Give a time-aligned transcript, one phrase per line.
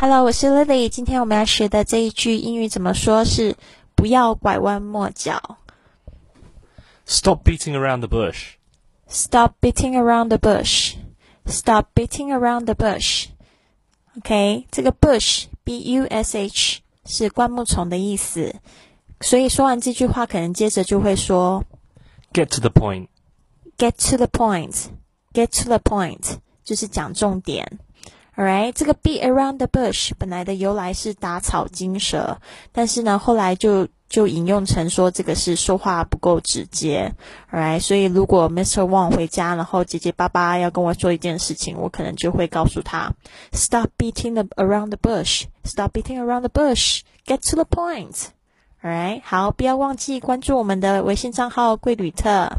[0.00, 0.90] Hello，我是 Lily。
[0.90, 3.56] 今天我们要学的这一句英语怎么说是“
[3.96, 5.56] 不要拐弯抹角
[7.06, 8.56] Stop beating around the bush.
[9.08, 18.56] ”，Stop beating around the bush。Stop beating around the bush。OK，这个 bush，b u s h 是灌木丛的意思，
[19.20, 21.64] 所以说完这句话，可能接着就会说
[22.34, 23.08] Get to the point.
[23.78, 27.78] “get to the point”，“get to the point” 就是讲重点。
[28.41, 32.39] Alright，这个 be around the bush 本来的由来是打草惊蛇，
[32.71, 37.13] 但是呢，后来就就引用成说这个是说话不够直接。
[37.51, 38.81] Alright，所以如果 Mr.
[38.81, 43.13] Wang 回家，然后结结巴巴要跟我说一件事情，我可能就会告诉他
[43.51, 48.29] ，Stop beating around the bush，Stop beating around the bush，Get to the point。
[48.83, 52.51] Alright，好，不要忘记关注我们的微信账号“贵旅特”。